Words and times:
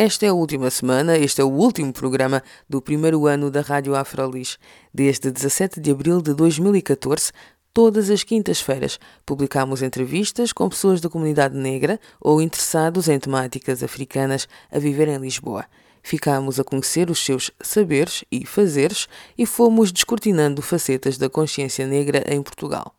Esta 0.00 0.26
é 0.26 0.28
a 0.28 0.32
última 0.32 0.70
semana, 0.70 1.18
este 1.18 1.40
é 1.40 1.44
o 1.44 1.48
último 1.48 1.92
programa 1.92 2.40
do 2.68 2.80
primeiro 2.80 3.26
ano 3.26 3.50
da 3.50 3.62
Rádio 3.62 3.96
Afrolis. 3.96 4.56
Desde 4.94 5.28
17 5.28 5.80
de 5.80 5.90
abril 5.90 6.22
de 6.22 6.34
2014, 6.34 7.32
Todas 7.74 8.08
as 8.08 8.22
quintas-feiras 8.22 8.98
publicamos 9.26 9.82
entrevistas 9.82 10.52
com 10.52 10.68
pessoas 10.68 11.00
da 11.00 11.08
comunidade 11.08 11.56
negra 11.56 11.98
ou 12.20 12.40
interessados 12.40 13.08
em 13.08 13.18
temáticas 13.18 13.82
africanas 13.82 14.46
a 14.70 14.78
viver 14.78 15.08
em 15.08 15.18
Lisboa. 15.18 15.64
Ficámos 16.00 16.60
a 16.60 16.64
conhecer 16.64 17.10
os 17.10 17.24
seus 17.24 17.50
saberes 17.60 18.24
e 18.30 18.46
fazeres 18.46 19.08
e 19.36 19.44
fomos 19.44 19.90
descortinando 19.90 20.62
facetas 20.62 21.18
da 21.18 21.28
consciência 21.28 21.88
negra 21.88 22.24
em 22.32 22.40
Portugal. 22.40 22.94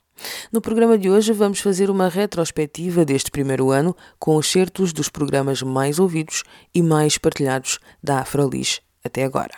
No 0.51 0.61
programa 0.61 0.97
de 0.97 1.09
hoje 1.09 1.31
vamos 1.33 1.59
fazer 1.59 1.89
uma 1.89 2.09
retrospectiva 2.09 3.05
deste 3.05 3.31
primeiro 3.31 3.71
ano 3.71 3.95
com 4.17 4.35
os 4.35 4.49
certos 4.51 4.91
dos 4.93 5.09
programas 5.09 5.61
mais 5.61 5.99
ouvidos 5.99 6.43
e 6.73 6.81
mais 6.81 7.17
partilhados 7.17 7.79
da 8.03 8.19
Afrolis 8.19 8.81
até 9.03 9.23
agora. 9.23 9.53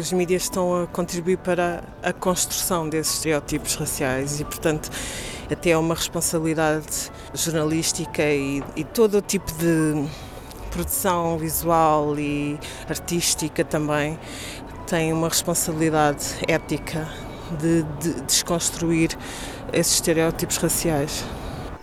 Os 0.00 0.12
mídias 0.12 0.42
estão 0.42 0.84
a 0.84 0.86
contribuir 0.86 1.38
para 1.38 1.82
a 2.04 2.12
construção 2.12 2.88
desses 2.88 3.14
estereótipos 3.14 3.74
raciais 3.74 4.38
e, 4.38 4.44
portanto, 4.44 4.88
até 5.50 5.70
é 5.70 5.76
uma 5.76 5.92
responsabilidade 5.92 7.10
jornalística 7.34 8.22
e, 8.22 8.62
e 8.76 8.84
todo 8.84 9.18
o 9.18 9.20
tipo 9.20 9.50
de 9.54 10.08
produção 10.70 11.36
visual 11.36 12.16
e 12.16 12.60
artística 12.88 13.64
também 13.64 14.16
tem 14.86 15.12
uma 15.12 15.28
responsabilidade 15.28 16.36
ética 16.46 17.08
de, 17.58 17.82
de 17.98 18.20
desconstruir 18.20 19.18
esses 19.72 19.94
estereótipos 19.94 20.58
raciais. 20.58 21.24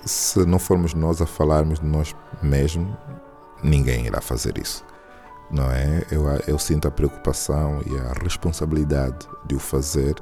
Se 0.06 0.40
não 0.46 0.58
formos 0.58 0.94
nós 0.94 1.22
a 1.22 1.26
falarmos 1.26 1.82
de 1.82 1.86
nós 1.86 2.16
mesmos, 2.42 2.96
ninguém 3.62 4.06
irá 4.06 4.22
fazer 4.22 4.58
isso 4.58 4.95
não 5.52 5.72
é? 5.72 6.06
Eu, 6.12 6.28
eu 6.48 6.60
sinto 6.60 6.88
a 6.88 6.92
preocupação 6.92 7.82
e 7.86 7.98
a 7.98 8.14
responsabilidade 8.24 9.28
de 9.46 9.56
o 9.56 9.60
fazer 9.60 10.16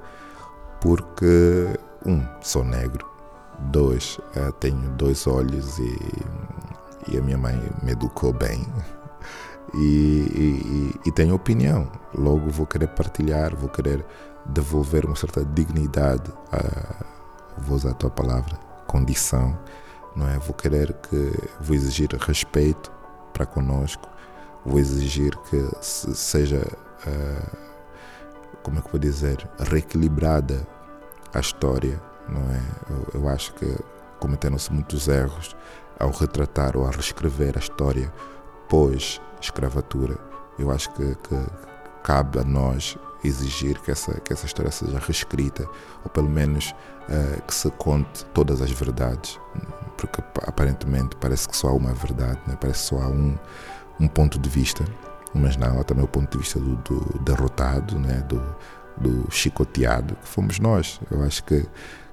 porque, 0.81 1.79
um, 2.06 2.22
sou 2.41 2.63
negro, 2.63 3.09
dois, 3.72 4.19
eh, 4.35 4.51
tenho 4.59 4.89
dois 4.91 5.25
olhos 5.28 5.79
e, 5.79 5.97
e 7.07 7.17
a 7.17 7.22
minha 7.22 7.38
mãe 7.38 7.56
me 7.81 7.91
educou 7.91 8.34
bem. 8.34 8.66
E, 9.75 9.79
e, 10.35 11.00
e, 11.07 11.11
tenho 11.11 11.34
opinião. 11.34 11.91
Logo 12.13 12.47
vou 12.51 12.67
querer 12.67 12.90
partilhar, 12.90 13.55
vou 13.55 13.69
querer 13.69 14.05
devolver 14.45 15.03
uma 15.03 15.16
certa 15.16 15.44
dignidade, 15.44 16.31
a, 16.51 17.03
vou 17.57 17.78
usar 17.78 17.90
a 17.90 17.94
tua 17.95 18.11
palavra, 18.11 18.55
condição, 18.85 19.57
não 20.16 20.29
é? 20.29 20.38
Vou 20.38 20.53
querer 20.53 20.94
que, 20.94 21.31
vou 21.59 21.75
exigir 21.75 22.09
respeito 22.19 22.91
para 23.34 23.47
conosco, 23.47 24.07
vou 24.66 24.79
exigir 24.79 25.35
que 25.50 25.68
seja, 25.81 26.66
uh, 27.07 27.57
como 28.62 28.79
é 28.79 28.81
que 28.81 28.91
vou 28.91 29.00
dizer, 29.00 29.47
reequilibrada 29.59 30.66
a 31.34 31.40
história, 31.40 32.01
não 32.29 32.41
é? 32.41 32.62
Eu, 32.90 33.22
eu 33.22 33.29
acho 33.29 33.53
que 33.53 33.78
cometeram-se 34.19 34.72
muitos 34.72 35.07
erros 35.07 35.56
ao 36.00 36.12
retratar 36.12 36.78
ou 36.78 36.85
a 36.85 36.91
reescrever 36.91 37.53
a 37.56 37.59
história 37.59 38.13
pós-escravatura. 38.69 40.18
Eu 40.57 40.72
acho 40.72 40.91
que, 40.94 41.16
que, 41.16 41.35
cabe 42.03 42.40
a 42.40 42.44
nós 42.44 42.97
exigir 43.23 43.79
que 43.79 43.90
essa, 43.90 44.19
que 44.19 44.34
essa 44.34 44.46
história 44.46 44.69
seja 44.69 45.00
reescrita, 45.00 45.68
ou 46.03 46.09
pelo 46.09 46.29
menos 46.29 46.75
uh, 47.07 47.41
que 47.44 47.56
se 47.56 47.72
conte 47.72 48.25
todas 48.34 48.62
as 48.62 48.72
verdades, 48.72 49.40
porque 49.97 50.22
aparentemente 50.46 51.16
parece 51.16 51.47
que 51.47 51.56
só 51.56 51.69
há 51.69 51.73
uma 51.73 51.94
verdade, 51.94 52.40
né? 52.46 52.57
parece 52.59 52.81
que 52.81 52.85
só 52.90 53.03
há 53.03 53.07
um, 53.07 53.38
um 54.00 54.08
ponto 54.08 54.40
de 54.40 54.50
vista, 54.50 54.84
mas 55.34 55.58
não, 55.58 55.80
há 55.80 55.84
também 55.84 56.04
o 56.04 56.08
ponto 56.08 56.31
de 56.31 56.38
vista 56.38 56.59
do, 56.59 56.76
do 56.78 57.20
derrotado, 57.20 57.98
né? 58.00 58.22
do, 58.28 58.42
do 58.98 59.31
chicoteado, 59.31 60.16
que 60.16 60.28
fomos 60.28 60.59
nós. 60.59 61.00
Eu 61.09 61.24
acho 61.24 61.44
que, 61.44 61.66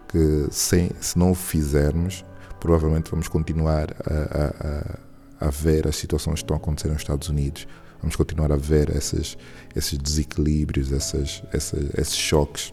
que 0.08 0.46
sem, 0.50 0.90
se 1.00 1.18
não 1.18 1.32
o 1.32 1.34
fizermos, 1.34 2.24
provavelmente 2.58 3.10
vamos 3.10 3.28
continuar 3.28 3.88
a, 4.04 5.44
a, 5.44 5.46
a 5.46 5.50
ver 5.50 5.86
as 5.86 5.96
situações 5.96 6.34
que 6.34 6.44
estão 6.44 6.56
a 6.56 6.58
acontecer 6.58 6.88
nos 6.88 7.02
Estados 7.02 7.28
Unidos. 7.28 7.66
Vamos 8.00 8.16
continuar 8.16 8.50
a 8.52 8.56
ver 8.56 8.94
esses, 8.96 9.36
esses 9.76 9.98
desequilíbrios, 9.98 10.90
essas, 10.90 11.42
essas, 11.52 11.90
esses 11.98 12.16
choques 12.16 12.72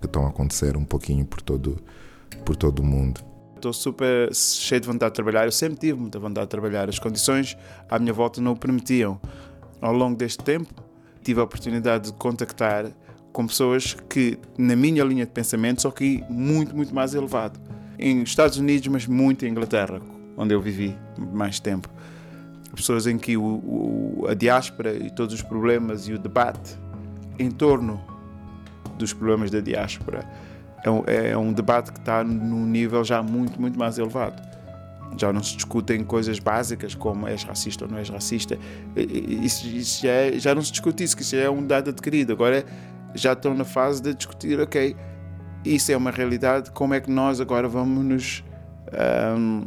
que 0.00 0.06
estão 0.06 0.26
a 0.26 0.30
acontecer 0.30 0.76
um 0.76 0.84
pouquinho 0.84 1.24
por 1.24 1.40
todo, 1.40 1.78
por 2.44 2.56
todo 2.56 2.80
o 2.80 2.84
mundo 2.84 3.20
estou 3.64 3.72
super 3.72 4.34
cheio 4.34 4.80
de 4.80 4.86
vontade 4.86 5.12
de 5.12 5.14
trabalhar. 5.14 5.46
Eu 5.46 5.52
sempre 5.52 5.78
tive 5.78 5.98
muita 5.98 6.18
vontade 6.18 6.46
de 6.46 6.50
trabalhar. 6.50 6.88
As 6.88 6.98
condições 6.98 7.56
à 7.88 7.98
minha 7.98 8.12
volta 8.12 8.40
não 8.40 8.52
o 8.52 8.56
permitiam. 8.56 9.18
Ao 9.80 9.92
longo 9.92 10.16
deste 10.16 10.42
tempo, 10.42 10.72
tive 11.22 11.40
a 11.40 11.44
oportunidade 11.44 12.10
de 12.10 12.12
contactar 12.14 12.90
com 13.32 13.46
pessoas 13.46 13.94
que, 14.08 14.38
na 14.56 14.76
minha 14.76 15.02
linha 15.02 15.24
de 15.24 15.32
pensamento, 15.32 15.82
só 15.82 15.90
que 15.90 16.22
muito, 16.28 16.76
muito 16.76 16.94
mais 16.94 17.14
elevado. 17.14 17.58
Em 17.98 18.22
Estados 18.22 18.58
Unidos, 18.58 18.86
mas 18.88 19.06
muito 19.06 19.46
em 19.46 19.50
Inglaterra, 19.50 20.00
onde 20.36 20.54
eu 20.54 20.60
vivi 20.60 20.96
mais 21.32 21.58
tempo. 21.58 21.88
Pessoas 22.74 23.06
em 23.06 23.16
que 23.18 23.36
o, 23.36 23.42
o, 23.42 24.26
a 24.28 24.34
diáspora 24.34 24.94
e 24.94 25.10
todos 25.10 25.34
os 25.34 25.42
problemas 25.42 26.08
e 26.08 26.12
o 26.12 26.18
debate 26.18 26.76
em 27.38 27.50
torno 27.50 28.00
dos 28.98 29.12
problemas 29.12 29.50
da 29.50 29.60
diáspora 29.60 30.28
é 30.84 30.90
um, 30.90 31.02
é 31.06 31.36
um 31.36 31.52
debate 31.52 31.90
que 31.90 31.98
está 31.98 32.22
num 32.22 32.66
nível 32.66 33.02
já 33.02 33.22
muito, 33.22 33.58
muito 33.58 33.78
mais 33.78 33.98
elevado. 33.98 34.40
Já 35.16 35.32
não 35.32 35.42
se 35.42 35.56
discutem 35.56 36.04
coisas 36.04 36.38
básicas 36.38 36.94
como 36.94 37.26
és 37.26 37.42
racista 37.42 37.84
ou 37.86 37.90
não 37.90 37.98
és 37.98 38.10
racista. 38.10 38.58
Isso, 38.94 39.66
isso 39.66 40.02
já, 40.02 40.10
é, 40.10 40.38
já 40.38 40.54
não 40.54 40.60
se 40.60 40.70
discute 40.70 41.02
isso, 41.02 41.16
que 41.16 41.22
isso 41.22 41.36
é 41.36 41.48
um 41.48 41.66
dado 41.66 41.88
adquirido. 41.90 42.32
Agora 42.32 42.64
já 43.14 43.32
estão 43.32 43.54
na 43.54 43.64
fase 43.64 44.02
de 44.02 44.12
discutir, 44.12 44.60
ok, 44.60 44.94
isso 45.64 45.90
é 45.90 45.96
uma 45.96 46.10
realidade, 46.10 46.70
como 46.72 46.92
é 46.92 47.00
que 47.00 47.10
nós 47.10 47.40
agora 47.40 47.66
vamos 47.66 48.04
nos, 48.04 48.44
um, 49.38 49.66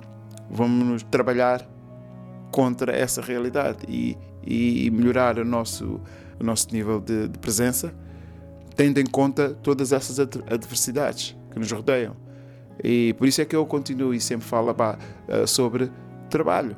vamos 0.52 0.86
nos 0.86 1.04
trabalhar 1.04 1.66
contra 2.52 2.96
essa 2.96 3.22
realidade 3.22 3.80
e, 3.88 4.18
e 4.46 4.92
melhorar 4.92 5.40
o 5.40 5.46
nosso, 5.46 6.00
o 6.40 6.44
nosso 6.44 6.68
nível 6.74 7.00
de, 7.00 7.30
de 7.30 7.40
presença 7.40 7.94
tendo 8.78 9.00
em 9.00 9.06
conta 9.06 9.50
todas 9.50 9.92
essas 9.92 10.20
adversidades 10.20 11.36
que 11.52 11.60
nos 11.60 11.72
rodeiam. 11.72 12.16
E 12.84 13.14
por 13.18 13.28
isso 13.28 13.42
é 13.42 13.46
que 13.46 13.56
eu 13.56 13.66
continuo 13.66 14.14
e 14.14 14.22
sempre 14.22 14.48
falo 14.48 14.72
uh, 14.72 15.48
sobre 15.48 15.92
trabalho. 16.30 16.76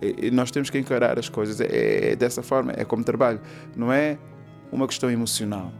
E 0.00 0.30
nós 0.30 0.50
temos 0.50 0.68
que 0.68 0.78
encarar 0.78 1.18
as 1.18 1.30
coisas 1.30 1.58
é, 1.58 2.12
é 2.12 2.16
dessa 2.16 2.42
forma, 2.42 2.72
é 2.76 2.84
como 2.84 3.02
trabalho. 3.02 3.40
Não 3.74 3.90
é 3.90 4.18
uma 4.70 4.86
questão 4.86 5.10
emocional. 5.10 5.72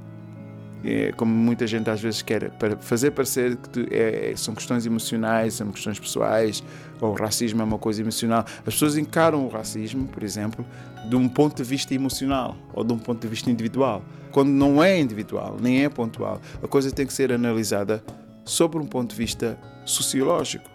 É, 0.87 1.13
como 1.13 1.35
muita 1.35 1.67
gente 1.67 1.91
às 1.91 2.01
vezes 2.01 2.23
quer, 2.23 2.51
para 2.51 2.77
fazer 2.77 3.11
parecer 3.11 3.57
que 3.57 3.89
é, 3.91 4.33
são 4.37 4.55
questões 4.55 4.87
emocionais, 4.87 5.55
são 5.55 5.73
questões 5.73 5.99
pessoais, 5.99 6.63
ou 7.01 7.11
o 7.11 7.15
racismo 7.15 7.61
é 7.61 7.65
uma 7.65 7.79
coisa 7.79 8.01
emocional. 8.01 8.45
As 8.59 8.75
pessoas 8.75 8.97
encaram 8.97 9.45
o 9.45 9.49
racismo, 9.49 10.07
por 10.07 10.23
exemplo, 10.23 10.65
de 11.09 11.17
um 11.17 11.29
ponto 11.29 11.57
de 11.57 11.65
vista 11.65 11.93
emocional 11.93 12.57
ou 12.73 12.85
de 12.85 12.93
um 12.93 12.99
ponto 12.99 13.21
de 13.21 13.27
vista 13.27 13.51
individual. 13.51 14.05
Quando 14.31 14.51
não 14.51 14.83
é 14.83 14.99
individual, 15.01 15.57
nem 15.61 15.85
é 15.85 15.89
pontual, 15.89 16.41
a 16.63 16.69
coisa 16.69 16.93
tem 16.93 17.07
que 17.07 17.13
ser 17.13 17.33
analisada 17.33 18.05
sobre 18.45 18.79
um 18.79 18.87
ponto 18.87 19.11
de 19.11 19.17
vista 19.17 19.59
sociológico, 19.85 20.71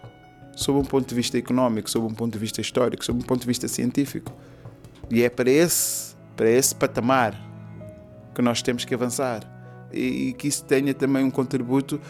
sob 0.54 0.78
um 0.78 0.84
ponto 0.84 1.08
de 1.08 1.14
vista 1.14 1.38
económico, 1.38 1.88
sob 1.88 2.06
um 2.06 2.14
ponto 2.14 2.32
de 2.34 2.38
vista 2.38 2.60
histórico, 2.60 3.02
sob 3.02 3.20
um 3.20 3.22
ponto 3.22 3.40
de 3.40 3.46
vista 3.46 3.66
científico. 3.66 4.30
E 5.10 5.22
é 5.22 5.30
para 5.30 5.50
esse, 5.50 6.14
para 6.36 6.50
esse 6.50 6.74
patamar 6.74 7.34
que 8.34 8.42
nós 8.42 8.60
temos 8.62 8.84
que 8.84 8.94
avançar 8.94 9.51
e 9.92 10.32
que 10.34 10.48
isso 10.48 10.64
tenha 10.64 10.94
também 10.94 11.24
um 11.24 11.30
contributo 11.30 12.00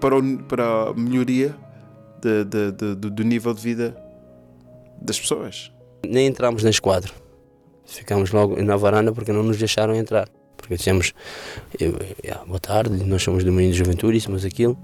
para, 0.00 0.16
o, 0.16 0.38
para 0.44 0.90
a 0.90 0.94
melhoria 0.94 1.54
de, 2.20 2.44
de, 2.44 2.72
de, 2.72 2.94
do 3.10 3.24
nível 3.24 3.54
de 3.54 3.60
vida 3.60 3.96
das 5.00 5.18
pessoas. 5.18 5.72
Nem 6.06 6.26
entramos 6.26 6.62
na 6.62 6.70
esquadra. 6.70 7.10
Ficamos 7.86 8.30
logo 8.30 8.60
na 8.62 8.76
varanda 8.76 9.12
porque 9.12 9.32
não 9.32 9.42
nos 9.42 9.58
deixaram 9.58 9.94
entrar. 9.94 10.28
Porque 10.56 10.76
dissemos, 10.76 11.12
boa 12.46 12.58
tarde, 12.58 13.04
nós 13.04 13.22
somos 13.22 13.44
do 13.44 13.52
Moinho 13.52 13.70
de 13.70 13.76
Juventude, 13.76 14.18
somos 14.18 14.46
aquilo, 14.46 14.78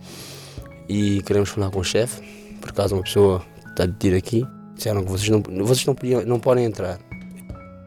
e 0.87 1.23
queremos 1.23 1.49
falar 1.49 1.70
com 1.70 1.81
o 1.81 1.85
chefe, 1.85 2.20
por 2.61 2.73
causa 2.73 2.94
uma 2.94 3.02
pessoa 3.02 3.43
está 3.67 3.87
de 3.87 3.94
tiro 3.94 4.17
aqui. 4.17 4.47
Disseram 4.75 5.02
que 5.02 5.11
vocês 5.11 5.31
não, 5.31 5.43
vocês 5.64 5.87
não, 5.87 5.94
podiam, 5.94 6.23
não 6.26 6.38
podem 6.38 6.67
entrar. 6.67 6.99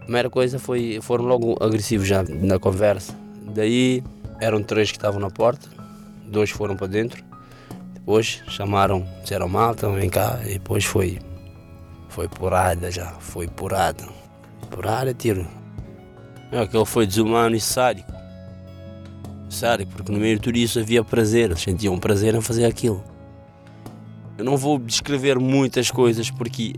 A 0.01 0.03
primeira 0.05 0.29
coisa 0.29 0.57
foi, 0.57 0.99
foram 1.01 1.25
logo 1.25 1.55
agressivos 1.63 2.07
já 2.07 2.23
na 2.23 2.57
conversa. 2.57 3.15
Daí 3.53 4.03
eram 4.39 4.63
três 4.63 4.91
que 4.91 4.97
estavam 4.97 5.19
na 5.19 5.29
porta, 5.29 5.69
dois 6.25 6.49
foram 6.49 6.75
para 6.75 6.87
dentro. 6.87 7.23
Depois 7.93 8.41
chamaram, 8.47 9.07
disseram 9.21 9.47
malta, 9.47 9.89
vem 9.89 10.09
cá, 10.09 10.39
e 10.43 10.53
depois 10.53 10.83
foi, 10.83 11.19
foi 12.09 12.27
porrada 12.27 12.91
já, 12.91 13.11
foi 13.19 13.47
porrada. 13.47 14.05
Porrada, 14.69 15.13
tiro. 15.13 15.47
Aquele 16.51 16.85
foi 16.85 17.07
desumano 17.07 17.55
e 17.55 17.61
sádico. 17.61 18.11
Sádico, 19.49 19.91
porque 19.93 20.11
no 20.11 20.19
meio 20.19 20.35
de 20.35 20.41
tudo 20.41 20.57
isso 20.57 20.79
havia 20.79 21.03
prazer, 21.03 21.45
eles 21.45 21.61
sentiam 21.61 21.97
prazer 21.97 22.33
em 22.33 22.41
fazer 22.41 22.65
aquilo. 22.65 23.03
Eu 24.37 24.43
não 24.43 24.57
vou 24.57 24.79
descrever 24.79 25.37
muitas 25.37 25.91
coisas 25.91 26.31
porque 26.31 26.73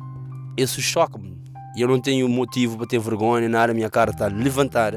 isso 0.57 0.81
choca-me. 0.81 1.35
E 1.75 1.81
eu 1.81 1.87
não 1.87 1.99
tenho 1.99 2.27
motivo 2.27 2.77
para 2.77 2.85
ter 2.85 2.99
vergonha, 2.99 3.47
nada, 3.47 3.71
a 3.71 3.75
minha 3.75 3.89
cara 3.89 4.11
está 4.11 4.25
a 4.25 4.29
levantar. 4.29 4.93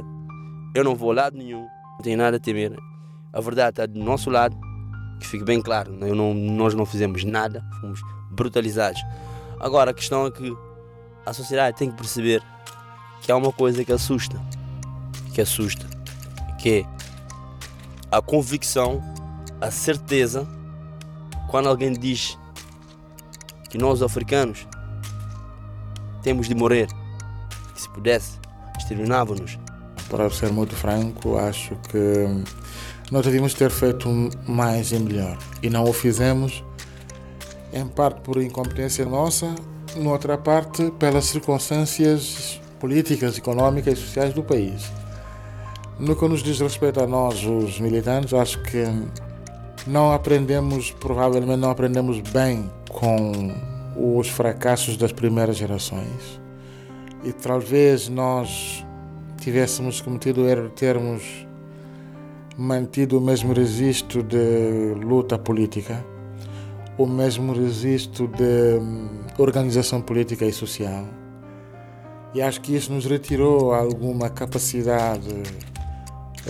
Eu 0.74 0.84
não 0.84 0.94
vou 0.94 1.12
a 1.12 1.14
lado 1.14 1.36
nenhum, 1.36 1.66
não 1.98 2.02
tenho 2.02 2.16
nada 2.16 2.36
a 2.36 2.40
temer. 2.40 2.78
A 3.32 3.40
verdade 3.40 3.70
está 3.70 3.86
do 3.86 3.98
nosso 3.98 4.30
lado, 4.30 4.56
que 5.18 5.26
fique 5.26 5.44
bem 5.44 5.60
claro. 5.60 5.92
Não, 5.92 6.32
nós 6.32 6.74
não 6.74 6.86
fizemos 6.86 7.24
nada, 7.24 7.64
fomos 7.80 8.00
brutalizados. 8.30 9.02
Agora, 9.58 9.90
a 9.90 9.94
questão 9.94 10.26
é 10.26 10.30
que 10.30 10.56
a 11.26 11.32
sociedade 11.32 11.76
tem 11.76 11.90
que 11.90 11.96
perceber 11.96 12.40
que 13.20 13.32
há 13.32 13.36
uma 13.36 13.52
coisa 13.52 13.84
que 13.84 13.92
assusta, 13.92 14.40
que 15.34 15.40
assusta, 15.40 15.86
que 16.58 16.80
é 16.80 16.86
a 18.12 18.22
convicção, 18.22 19.02
a 19.60 19.70
certeza, 19.70 20.46
quando 21.50 21.68
alguém 21.68 21.92
diz 21.92 22.38
que 23.68 23.76
nós 23.76 24.02
africanos 24.02 24.66
temos 26.22 26.46
de 26.46 26.54
morrer, 26.54 26.86
que 27.74 27.82
se 27.82 27.88
pudesse, 27.90 28.38
exterminava-nos. 28.78 29.58
Para 30.08 30.30
ser 30.30 30.50
muito 30.50 30.74
franco, 30.74 31.36
acho 31.36 31.76
que 31.90 32.44
nós 33.10 33.24
devíamos 33.24 33.54
ter 33.54 33.70
feito 33.70 34.08
mais 34.46 34.92
e 34.92 34.98
melhor 34.98 35.38
e 35.62 35.68
não 35.68 35.84
o 35.84 35.92
fizemos, 35.92 36.64
em 37.72 37.86
parte 37.86 38.20
por 38.22 38.42
incompetência 38.42 39.04
nossa, 39.04 39.54
noutra 39.96 40.38
parte 40.38 40.90
pelas 40.98 41.26
circunstâncias 41.26 42.60
políticas, 42.78 43.36
económicas 43.36 43.98
e 43.98 44.02
sociais 44.02 44.32
do 44.32 44.42
país. 44.42 44.90
No 45.98 46.14
que 46.14 46.28
nos 46.28 46.42
diz 46.42 46.60
respeito 46.60 47.00
a 47.02 47.06
nós, 47.06 47.44
os 47.44 47.80
militantes, 47.80 48.32
acho 48.32 48.62
que 48.62 48.84
não 49.86 50.12
aprendemos, 50.12 50.90
provavelmente 50.92 51.58
não 51.58 51.70
aprendemos 51.70 52.20
bem 52.20 52.70
com 52.88 53.54
os 53.96 54.28
fracassos 54.28 54.96
das 54.96 55.12
primeiras 55.12 55.56
gerações. 55.56 56.40
E 57.24 57.32
talvez 57.32 58.08
nós 58.08 58.84
tivéssemos 59.38 60.00
cometido 60.00 60.42
o 60.42 60.48
erro 60.48 60.68
de 60.68 60.74
termos 60.74 61.46
mantido 62.56 63.18
o 63.18 63.20
mesmo 63.20 63.52
registro 63.52 64.22
de 64.22 64.94
luta 65.00 65.38
política, 65.38 66.04
o 66.98 67.06
mesmo 67.06 67.52
registro 67.52 68.26
de 68.26 68.78
hum, 68.80 69.08
organização 69.38 70.02
política 70.02 70.44
e 70.44 70.52
social. 70.52 71.04
E 72.34 72.42
acho 72.42 72.60
que 72.60 72.74
isso 72.74 72.92
nos 72.92 73.06
retirou 73.06 73.72
alguma 73.72 74.28
capacidade 74.28 75.42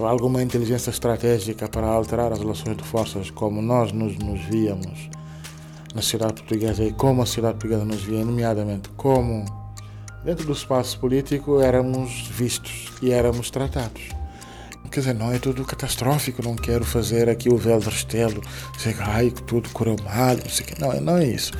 alguma 0.00 0.42
inteligência 0.42 0.90
estratégica 0.90 1.68
para 1.68 1.88
alterar 1.88 2.32
as 2.32 2.38
relações 2.38 2.76
de 2.76 2.84
forças 2.84 3.30
como 3.30 3.60
nós 3.60 3.90
nos, 3.90 4.16
nos 4.16 4.40
víamos 4.44 5.10
na 5.94 6.02
sociedade 6.02 6.34
portuguesa 6.34 6.84
e 6.84 6.92
como 6.92 7.22
a 7.22 7.26
sociedade 7.26 7.54
portuguesa 7.54 7.84
nos 7.84 8.02
via, 8.02 8.24
nomeadamente 8.24 8.88
como 8.90 9.44
dentro 10.24 10.46
do 10.46 10.52
espaço 10.52 10.98
político 10.98 11.60
éramos 11.60 12.28
vistos 12.28 12.92
e 13.02 13.10
éramos 13.12 13.50
tratados. 13.50 14.02
Quer 14.90 15.00
dizer, 15.00 15.14
não 15.14 15.32
é 15.32 15.38
tudo 15.38 15.64
catastrófico, 15.64 16.42
não 16.42 16.56
quero 16.56 16.84
fazer 16.84 17.28
aqui 17.28 17.50
o 17.50 17.56
véu 17.56 17.78
de 17.78 17.90
restelo, 17.90 18.40
dizer 18.76 18.96
ai, 19.00 19.30
tudo 19.30 19.68
correu 19.70 19.96
mal, 20.02 20.36
não 20.36 20.48
sei 20.48 20.64
que. 20.64 20.80
Não, 20.80 20.98
não 21.00 21.18
é 21.18 21.26
isso. 21.26 21.52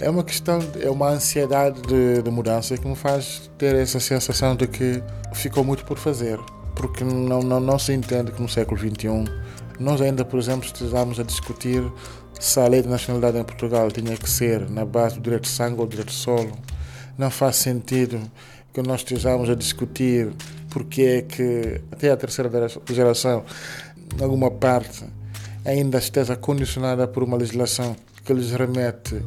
É 0.00 0.08
uma 0.08 0.24
questão, 0.24 0.58
é 0.80 0.88
uma 0.88 1.10
ansiedade 1.10 1.82
de, 1.82 2.22
de 2.22 2.30
mudança 2.30 2.76
que 2.76 2.88
me 2.88 2.96
faz 2.96 3.50
ter 3.58 3.74
essa 3.74 4.00
sensação 4.00 4.56
de 4.56 4.66
que 4.66 5.02
ficou 5.34 5.62
muito 5.62 5.84
por 5.84 5.98
fazer 5.98 6.38
porque 6.74 7.04
não, 7.04 7.40
não, 7.42 7.60
não 7.60 7.78
se 7.78 7.92
entende 7.92 8.32
que 8.32 8.40
no 8.40 8.48
século 8.48 8.78
XXI 8.78 9.24
nós 9.78 10.00
ainda, 10.00 10.24
por 10.24 10.38
exemplo, 10.38 10.66
estamos 10.66 11.18
a 11.18 11.22
discutir 11.22 11.82
se 12.38 12.60
a 12.60 12.68
lei 12.68 12.82
de 12.82 12.88
nacionalidade 12.88 13.38
em 13.38 13.44
Portugal 13.44 13.90
tinha 13.90 14.16
que 14.16 14.28
ser 14.28 14.68
na 14.68 14.84
base 14.84 15.16
do 15.16 15.22
direito 15.22 15.44
de 15.44 15.48
sangue 15.48 15.80
ou 15.80 15.86
do 15.86 15.90
direito 15.90 16.10
de 16.10 16.14
solo. 16.14 16.52
Não 17.16 17.30
faz 17.30 17.56
sentido 17.56 18.20
que 18.72 18.82
nós 18.82 19.00
estejamos 19.00 19.50
a 19.50 19.54
discutir 19.54 20.32
porque 20.70 21.02
é 21.02 21.22
que 21.22 21.80
até 21.90 22.10
a 22.10 22.16
terceira 22.16 22.50
geração, 22.90 23.44
em 24.18 24.22
alguma 24.22 24.50
parte, 24.50 25.04
ainda 25.64 25.98
esteja 25.98 26.34
condicionada 26.36 27.06
por 27.06 27.22
uma 27.22 27.36
legislação 27.36 27.94
que 28.24 28.32
lhes 28.32 28.50
remete 28.52 29.20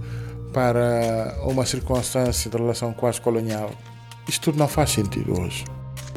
para 0.51 1.37
uma 1.43 1.65
circunstância 1.65 2.49
de 2.49 2.57
relação 2.57 2.93
quase 2.93 3.21
colonial. 3.21 3.71
Isto 4.27 4.45
tudo 4.45 4.57
não 4.57 4.67
faz 4.67 4.91
sentido 4.91 5.39
hoje. 5.39 5.65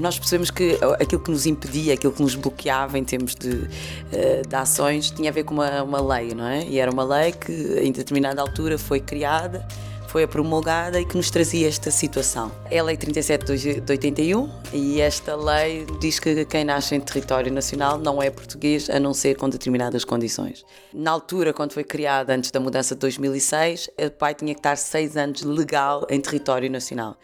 Nós 0.01 0.17
percebemos 0.17 0.51
que 0.51 0.79
aquilo 1.01 1.21
que 1.21 1.31
nos 1.31 1.45
impedia, 1.45 1.95
aquilo 1.95 2.13
que 2.13 2.23
nos 2.23 2.37
bloqueava 2.37 2.97
em 2.99 3.05
termos 3.05 3.35
de, 3.35 3.69
eh, 4.13 4.43
de 4.49 4.55
ações, 4.55 5.11
tinha 5.11 5.29
a 5.29 5.33
ver 5.33 5.43
com 5.43 5.55
uma, 5.55 5.83
uma 5.83 6.01
lei, 6.01 6.35
não 6.35 6.47
é? 6.47 6.65
E 6.65 6.79
era 6.79 6.91
uma 6.91 7.03
lei 7.03 7.33
que, 7.33 7.53
em 7.83 7.91
determinada 7.91 8.41
altura, 8.41 8.79
foi 8.79 9.01
criada 9.01 9.67
foi 10.09 10.27
promulgada 10.27 10.99
e 10.99 11.05
que 11.05 11.17
nos 11.17 11.31
trazia 11.31 11.69
esta 11.69 11.91
situação. 11.91 12.51
É 12.71 12.79
a 12.79 12.83
Lei 12.83 12.97
37 12.97 13.81
de 13.81 13.93
81 13.93 14.51
e 14.73 15.01
esta 15.01 15.37
lei 15.37 15.87
diz 16.01 16.19
que 16.19 16.47
quem 16.47 16.65
nasce 16.65 16.95
em 16.95 17.01
território 17.01 17.53
nacional 17.53 17.99
não 17.99 18.23
é 18.23 18.31
português 18.31 18.89
a 18.89 18.99
não 18.99 19.13
ser 19.13 19.37
com 19.37 19.49
determinadas 19.49 20.05
condições. 20.05 20.65
Na 20.95 21.11
altura, 21.11 21.53
quando 21.53 21.73
foi 21.75 21.85
criada, 21.85 22.35
antes 22.35 22.51
da 22.51 22.59
mudança 22.59 22.95
de 22.95 23.01
2006, 23.01 23.91
o 23.99 24.11
pai 24.11 24.35
tinha 24.35 24.55
que 24.55 24.61
estar 24.61 24.77
seis 24.77 25.17
anos 25.17 25.43
legal 25.43 26.07
em 26.09 26.21
território 26.21 26.71
nacional. 26.71 27.17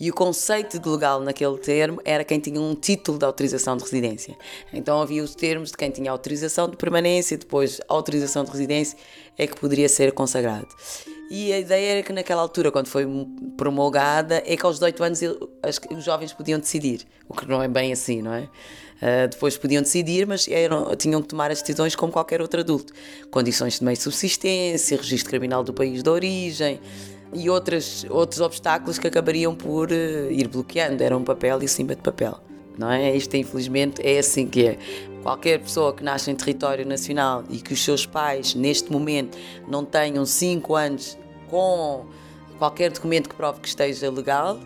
E 0.00 0.10
o 0.10 0.14
conceito 0.14 0.80
de 0.80 0.88
legal 0.88 1.20
naquele 1.20 1.56
termo 1.58 2.00
era 2.04 2.24
quem 2.24 2.40
tinha 2.40 2.60
um 2.60 2.74
título 2.74 3.18
de 3.18 3.24
autorização 3.24 3.76
de 3.76 3.84
residência. 3.84 4.36
Então 4.72 5.00
havia 5.00 5.22
os 5.22 5.36
termos 5.36 5.70
de 5.70 5.76
quem 5.76 5.92
tinha 5.92 6.10
autorização 6.10 6.68
de 6.68 6.76
permanência, 6.76 7.38
depois 7.38 7.80
autorização 7.86 8.42
de 8.42 8.50
residência, 8.50 8.98
é 9.38 9.46
que 9.46 9.54
poderia 9.54 9.88
ser 9.88 10.10
consagrado. 10.10 10.66
E 11.34 11.50
a 11.50 11.58
ideia 11.58 11.92
era 11.92 12.02
que 12.02 12.12
naquela 12.12 12.42
altura, 12.42 12.70
quando 12.70 12.88
foi 12.88 13.06
promulgada, 13.56 14.42
é 14.44 14.54
que 14.54 14.66
aos 14.66 14.74
18 14.74 15.02
anos 15.02 15.20
os 15.96 16.04
jovens 16.04 16.34
podiam 16.34 16.60
decidir, 16.60 17.06
o 17.26 17.32
que 17.34 17.48
não 17.48 17.62
é 17.62 17.68
bem 17.68 17.90
assim, 17.90 18.20
não 18.20 18.34
é? 18.34 18.42
Uh, 18.42 19.28
depois 19.30 19.56
podiam 19.56 19.80
decidir, 19.80 20.26
mas 20.26 20.46
eram, 20.46 20.94
tinham 20.94 21.22
que 21.22 21.28
tomar 21.28 21.50
as 21.50 21.62
decisões 21.62 21.96
como 21.96 22.12
qualquer 22.12 22.42
outro 22.42 22.60
adulto. 22.60 22.92
Condições 23.30 23.78
de 23.78 23.84
meio 23.84 23.96
de 23.96 24.02
subsistência, 24.02 24.94
registro 24.98 25.30
criminal 25.30 25.64
do 25.64 25.72
país 25.72 26.02
de 26.02 26.10
origem, 26.10 26.78
e 27.32 27.48
outras, 27.48 28.04
outros 28.10 28.42
obstáculos 28.42 28.98
que 28.98 29.06
acabariam 29.06 29.54
por 29.54 29.90
uh, 29.90 30.30
ir 30.30 30.48
bloqueando. 30.48 31.02
Era 31.02 31.16
um 31.16 31.24
papel 31.24 31.62
e 31.62 31.66
cima 31.66 31.94
de 31.94 32.02
papel. 32.02 32.38
Não 32.76 32.90
é? 32.90 33.16
Isto, 33.16 33.38
infelizmente, 33.38 34.02
é 34.06 34.18
assim 34.18 34.46
que 34.46 34.66
é. 34.66 34.78
Qualquer 35.22 35.60
pessoa 35.60 35.92
que 35.92 36.02
nasce 36.02 36.30
em 36.30 36.34
território 36.34 36.84
nacional 36.84 37.44
e 37.48 37.58
que 37.58 37.72
os 37.72 37.82
seus 37.82 38.04
pais, 38.04 38.54
neste 38.54 38.90
momento, 38.90 39.38
não 39.68 39.84
tenham 39.84 40.26
5 40.26 40.74
anos 40.74 41.16
com 41.48 42.06
qualquer 42.58 42.90
documento 42.90 43.28
que 43.28 43.34
prove 43.36 43.60
que 43.60 43.68
esteja 43.68 44.10
legal, 44.10 44.58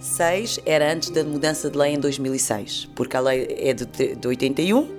6 0.00 0.60
era 0.64 0.92
antes 0.92 1.10
da 1.10 1.24
mudança 1.24 1.68
de 1.68 1.76
lei 1.76 1.94
em 1.94 1.98
2006, 1.98 2.88
porque 2.94 3.16
a 3.16 3.20
lei 3.20 3.56
é 3.58 3.74
de, 3.74 4.14
de 4.14 4.28
81, 4.28 4.96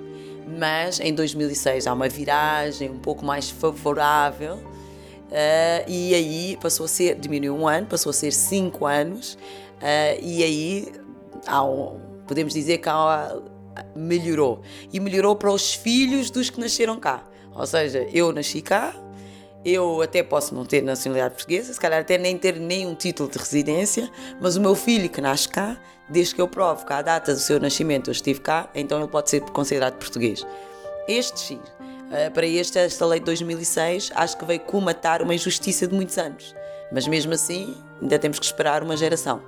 Mas 0.58 1.00
em 1.00 1.14
2006 1.14 1.86
há 1.86 1.94
uma 1.94 2.08
viragem 2.08 2.90
um 2.90 2.98
pouco 2.98 3.24
mais 3.24 3.48
favorável 3.48 4.56
uh, 4.56 5.88
e 5.88 6.14
aí 6.14 6.58
passou 6.60 6.84
a 6.84 6.88
ser, 6.88 7.14
diminuiu 7.14 7.56
um 7.56 7.66
ano, 7.66 7.86
passou 7.86 8.10
a 8.10 8.12
ser 8.12 8.32
cinco 8.32 8.84
anos 8.84 9.34
uh, 9.34 10.20
e 10.22 10.42
aí 10.42 10.92
um, 11.48 11.98
podemos 12.26 12.52
dizer 12.52 12.78
que 12.78 12.88
há, 12.88 13.40
melhorou. 13.94 14.62
E 14.92 15.00
melhorou 15.00 15.36
para 15.36 15.52
os 15.52 15.74
filhos 15.74 16.30
dos 16.30 16.50
que 16.50 16.60
nasceram 16.60 16.98
cá. 16.98 17.24
Ou 17.54 17.66
seja, 17.66 18.06
eu 18.12 18.32
nasci 18.32 18.62
cá, 18.62 18.94
eu 19.64 20.00
até 20.00 20.22
posso 20.22 20.54
não 20.54 20.64
ter 20.64 20.82
nacionalidade 20.82 21.34
portuguesa, 21.34 21.72
se 21.72 21.80
calhar 21.80 22.00
até 22.00 22.16
nem 22.16 22.38
ter 22.38 22.58
nenhum 22.58 22.94
título 22.94 23.28
de 23.28 23.38
residência, 23.38 24.10
mas 24.40 24.56
o 24.56 24.60
meu 24.60 24.74
filho 24.74 25.08
que 25.08 25.20
nasce 25.20 25.48
cá, 25.48 25.76
desde 26.08 26.34
que 26.34 26.40
eu 26.40 26.48
provo 26.48 26.86
que 26.86 26.92
à 26.92 27.02
data 27.02 27.34
do 27.34 27.40
seu 27.40 27.60
nascimento 27.60 28.08
eu 28.08 28.12
estive 28.12 28.40
cá, 28.40 28.70
então 28.74 28.98
ele 28.98 29.08
pode 29.08 29.28
ser 29.28 29.40
considerado 29.40 29.98
português. 29.98 30.46
Este 31.06 31.38
sim, 31.38 31.60
eh, 32.12 32.30
para 32.30 32.46
este, 32.46 32.78
esta 32.78 33.04
lei 33.04 33.20
de 33.20 33.26
2006, 33.26 34.12
acho 34.14 34.36
que 34.36 34.44
veio 34.44 34.60
comatar 34.60 35.22
uma 35.22 35.34
injustiça 35.34 35.86
de 35.86 35.94
muitos 35.94 36.16
anos. 36.18 36.54
Mas 36.92 37.06
mesmo 37.06 37.32
assim, 37.32 37.76
ainda 38.00 38.18
temos 38.18 38.38
que 38.38 38.44
esperar 38.44 38.82
uma 38.82 38.96
geração. 38.96 39.42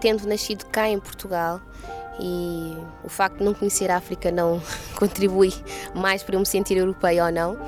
Tendo 0.00 0.26
nascido 0.26 0.66
cá 0.66 0.88
em 0.88 0.98
Portugal, 1.00 1.60
e 2.20 2.76
o 3.02 3.08
facto 3.08 3.38
de 3.38 3.44
não 3.44 3.54
conhecer 3.54 3.90
a 3.90 3.96
África 3.96 4.30
não 4.30 4.60
contribui 4.96 5.52
mais 5.94 6.22
para 6.22 6.36
eu 6.36 6.40
me 6.40 6.46
sentir 6.46 6.76
europeia 6.76 7.26
ou 7.26 7.32
não, 7.32 7.58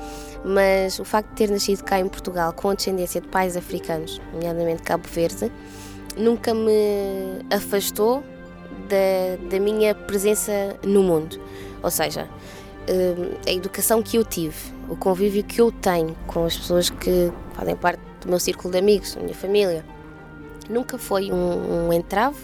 mas 0.43 0.99
o 0.99 1.05
facto 1.05 1.29
de 1.29 1.35
ter 1.35 1.49
nascido 1.49 1.83
cá 1.83 1.99
em 1.99 2.07
Portugal 2.07 2.53
com 2.53 2.69
a 2.69 2.73
descendência 2.73 3.19
de 3.19 3.27
pais 3.27 3.57
africanos, 3.57 4.21
nomeadamente 4.33 4.83
Cabo 4.83 5.07
Verde, 5.07 5.51
nunca 6.17 6.53
me 6.53 7.45
afastou 7.51 8.23
da, 8.87 9.49
da 9.49 9.59
minha 9.59 9.93
presença 9.93 10.51
no 10.83 11.03
mundo. 11.03 11.39
Ou 11.83 11.91
seja, 11.91 12.27
hum, 12.89 13.35
a 13.45 13.51
educação 13.51 14.01
que 14.01 14.17
eu 14.17 14.23
tive, 14.23 14.55
o 14.89 14.95
convívio 14.95 15.43
que 15.43 15.61
eu 15.61 15.71
tenho 15.71 16.15
com 16.25 16.45
as 16.45 16.57
pessoas 16.57 16.89
que 16.89 17.31
fazem 17.53 17.75
parte 17.75 17.99
do 18.21 18.29
meu 18.29 18.39
círculo 18.39 18.71
de 18.71 18.79
amigos, 18.79 19.15
da 19.15 19.21
minha 19.21 19.35
família, 19.35 19.85
nunca 20.69 20.97
foi 20.97 21.31
um, 21.31 21.87
um 21.87 21.93
entrave 21.93 22.37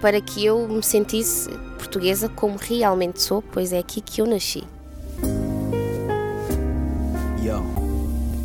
para 0.00 0.20
que 0.20 0.44
eu 0.44 0.68
me 0.68 0.82
sentisse 0.82 1.48
portuguesa 1.78 2.28
como 2.28 2.56
realmente 2.56 3.22
sou, 3.22 3.42
pois 3.42 3.72
é 3.72 3.78
aqui 3.78 4.00
que 4.00 4.20
eu 4.20 4.26
nasci. 4.26 4.64
Yo. 7.42 7.62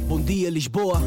Bom 0.08 0.22
dia, 0.22 0.50
Lisboa. 0.50 1.02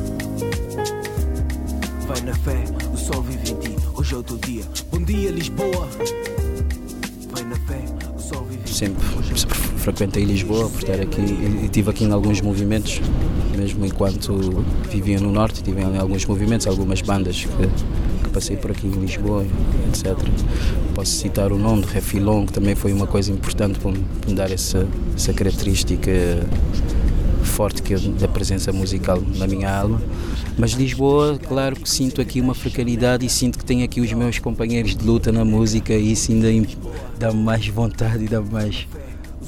Vai 2.07 2.21
na 2.23 2.35
fé, 2.35 2.65
o 2.93 2.97
sol 2.97 3.23
vive 3.23 3.53
em 3.53 3.57
ti. 3.57 3.77
Hoje 3.95 4.15
é 4.15 4.19
o 4.19 4.23
teu 4.23 4.37
dia. 4.39 4.65
Bom 4.91 5.03
dia, 5.03 5.31
Lisboa. 5.31 5.89
Vai 7.31 7.45
na 7.45 7.57
fé, 7.57 7.85
o 8.15 8.19
sol 8.19 8.45
vive 8.45 8.61
em 8.61 8.65
ti. 8.65 8.75
Sempre, 8.75 9.05
sempre 9.37 9.65
frequentei 9.85 10.25
Lisboa 10.25 10.71
por 10.71 10.81
estar 10.83 10.99
aqui 10.99 11.21
e 11.21 11.67
estive 11.67 11.91
aqui 11.91 12.05
em 12.05 12.13
alguns 12.13 12.41
movimentos, 12.41 13.01
mesmo 13.55 13.85
enquanto 13.85 14.65
vivia 14.91 15.21
no 15.21 15.31
Norte, 15.31 15.63
tive 15.63 15.83
em 15.83 15.99
alguns 15.99 16.25
movimentos, 16.25 16.67
algumas 16.67 17.03
bandas 17.03 17.45
que 17.45 17.69
passei 18.35 18.57
por 18.57 18.73
aqui 18.73 18.89
em 18.89 18.91
Lisboa, 18.91 19.47
etc. 19.89 20.19
Posso 20.93 21.13
citar 21.13 21.53
o 21.53 21.59
nome 21.59 21.83
do 21.83 21.89
Refilon, 21.89 22.45
que 22.45 22.53
também 22.53 22.75
foi 22.75 22.93
uma 22.93 23.07
coisa 23.07 23.31
importante 23.31 23.79
para 23.79 23.93
me 23.93 24.35
dar 24.35 24.51
essa, 24.51 24.87
essa 25.15 25.33
característica 25.33 26.11
forte 27.45 27.83
que 27.83 27.95
eu, 27.95 28.01
da 28.01 28.27
presença 28.27 28.73
musical 28.73 29.23
na 29.37 29.47
minha 29.47 29.73
alma. 29.73 30.03
Mas 30.59 30.73
Lisboa, 30.73 31.39
claro 31.39 31.77
que 31.77 31.89
sinto 31.89 32.21
aqui 32.21 32.41
uma 32.41 32.53
africanidade 32.53 33.25
e 33.25 33.31
sinto 33.31 33.59
que 33.59 33.65
tenho 33.65 33.85
aqui 33.85 34.01
os 34.01 34.13
meus 34.13 34.39
companheiros 34.41 34.97
de 34.97 35.05
luta 35.05 35.31
na 35.31 35.45
música 35.45 35.95
e 35.95 36.13
isso 36.13 36.33
ainda 36.33 36.49
dá-me 37.19 37.41
mais 37.41 37.67
vontade 37.69 38.25
e 38.25 38.29
dá-me 38.29 38.51
mais 38.51 38.89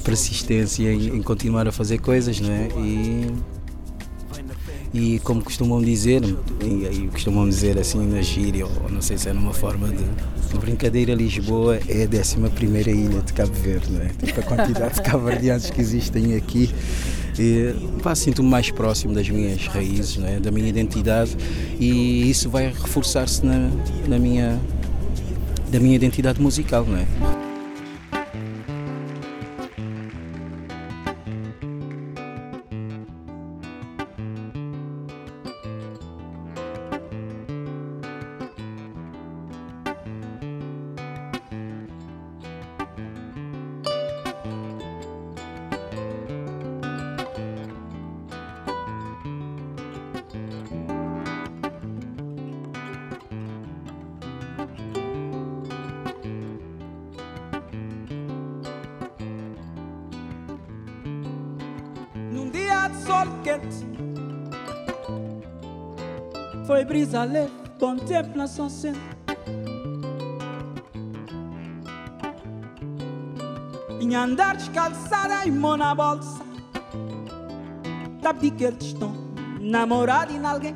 persistência 0.03 0.89
em, 0.89 1.17
em, 1.17 1.21
continuar 1.21 1.67
a 1.67 1.71
fazer 1.71 1.97
coisas, 1.97 2.39
não 2.39 2.51
é? 2.51 2.69
E 2.77 3.27
e 4.93 5.19
como 5.19 5.43
costumam 5.43 5.81
dizer, 5.81 6.21
e 6.63 6.85
aí 6.87 7.07
costumam 7.07 7.47
dizer 7.47 7.77
assim 7.77 8.05
na 8.07 8.21
gíria, 8.21 8.65
ou 8.65 8.89
não 8.89 9.01
sei 9.01 9.17
se 9.17 9.29
é 9.29 9.33
numa 9.33 9.53
forma 9.53 9.89
de, 9.89 10.03
de 10.51 10.57
brincadeira, 10.57 11.13
Lisboa 11.13 11.79
é 11.87 12.03
a 12.03 12.19
11 12.19 12.49
primeira 12.55 12.89
ilha 12.89 13.21
de 13.21 13.33
Cabo 13.33 13.53
Verde, 13.53 13.91
não 13.91 14.01
é? 14.01 14.07
Tipo 14.07 14.39
a 14.39 14.43
quantidade 14.43 14.95
de 14.95 15.01
cabo-verdianos 15.03 15.69
que 15.69 15.81
existem 15.81 16.35
aqui. 16.35 16.69
E, 17.39 17.75
pá, 18.01 18.15
sinto-me 18.15 18.49
mais 18.49 18.71
próximo 18.71 19.13
das 19.13 19.29
minhas 19.29 19.67
raízes, 19.67 20.17
não 20.17 20.27
é? 20.27 20.39
da 20.39 20.49
minha 20.49 20.67
identidade 20.67 21.37
e 21.79 22.29
isso 22.29 22.49
vai 22.49 22.67
reforçar-se 22.67 23.45
na, 23.45 23.69
na 24.07 24.17
minha, 24.17 24.59
da 25.71 25.79
minha 25.79 25.95
identidade 25.95 26.41
musical, 26.41 26.83
não 26.83 26.97
é? 26.97 27.46
Sol 62.95 63.27
quente. 63.43 63.85
Foi 66.65 66.83
brisa 66.83 67.23
leve, 67.23 67.51
tempo 67.95 68.37
na 68.37 68.47
Centro. 68.69 69.01
Em 74.01 74.15
andar 74.15 74.55
descalçada 74.55 75.45
e 75.45 75.51
mão 75.51 75.77
na 75.77 75.95
bolsa. 75.95 76.41
Sabe 78.21 78.51
que 78.51 78.63
eles 78.63 78.83
estão 78.83 79.13
namorados 79.61 80.35
em 80.35 80.45
alguém. 80.45 80.75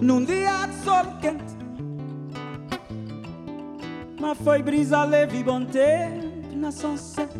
Num 0.00 0.24
dia 0.24 0.66
de 0.66 0.84
sol 0.84 1.04
quente. 1.20 1.58
Mas 4.20 4.38
foi 4.38 4.62
brisa 4.62 5.04
leve 5.04 5.38
e 5.38 5.44
bom 5.44 5.64
tempo 5.64 6.37
na 6.58 6.72
sunset. 6.72 7.30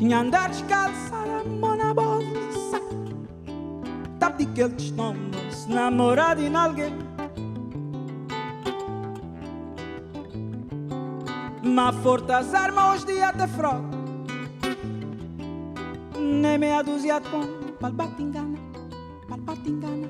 Na 0.00 0.24
mão 1.60 1.76
na 1.76 1.94
bolsa. 1.94 2.80
Tá 4.18 4.32
que 4.32 4.60
eles 4.60 4.82
estão 4.82 5.14
namorados 5.68 6.42
em 6.42 6.54
alguém. 6.54 6.92
Mas 11.62 11.96
fortas 11.96 12.54
armas 12.54 12.98
os 12.98 13.04
dias 13.04 13.32
de 13.36 13.46
frota. 13.48 14.02
Nem 16.18 16.58
meia 16.58 16.82
dúzia 16.82 17.20
de 17.20 17.28
pão, 17.28 17.46
palbatingana, 17.80 18.58
palbatingana, 19.28 20.08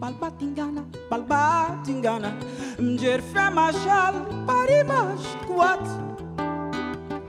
palbatingana, 0.00 0.84
palbatingana. 1.08 2.38
Mjer 2.82 3.22
fema 3.22 3.72
chal, 3.72 4.14
pari 4.44 4.82
mas 4.82 5.20
kuat 5.46 5.80